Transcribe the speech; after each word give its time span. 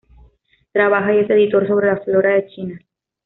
Trabaja 0.73 1.13
y 1.13 1.19
es 1.19 1.29
editor 1.29 1.67
sobre 1.67 1.85
la 1.85 1.97
flora 1.97 2.33
de 2.33 2.47
China. 2.47 2.79